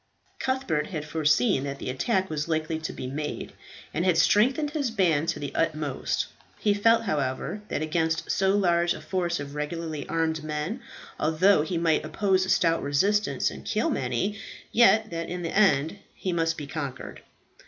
Cuthbert 0.39 0.87
had 0.87 1.05
foreseen 1.05 1.63
that 1.65 1.77
the 1.77 1.91
attack 1.91 2.27
was 2.27 2.47
likely 2.47 2.79
to 2.79 2.91
be 2.91 3.05
made 3.05 3.53
and 3.93 4.03
had 4.03 4.17
strengthened 4.17 4.71
his 4.71 4.89
band 4.89 5.29
to 5.29 5.37
the 5.39 5.53
utmost. 5.53 6.25
He 6.57 6.73
felt, 6.73 7.03
however, 7.03 7.61
that 7.67 7.83
against 7.83 8.31
so 8.31 8.57
large 8.57 8.95
a 8.95 8.99
force 9.01 9.39
of 9.39 9.53
regularly 9.53 10.09
armed 10.09 10.43
men, 10.43 10.81
although 11.19 11.61
he 11.61 11.77
might 11.77 12.03
oppose 12.03 12.47
a 12.47 12.49
stout 12.49 12.81
resistance 12.81 13.51
and 13.51 13.63
kill 13.63 13.91
many, 13.91 14.39
yet 14.71 15.11
that 15.11 15.29
in 15.29 15.43
the 15.43 15.55
end 15.55 15.99
he 16.15 16.33
must 16.33 16.57
be 16.57 16.65
conquered. 16.65 17.21